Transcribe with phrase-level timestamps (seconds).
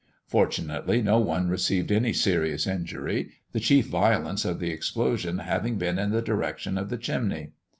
[0.25, 5.99] Fortunately, no one received any serious injury, the chief violence of the explosion having been
[5.99, 7.51] in the direction of the chimney.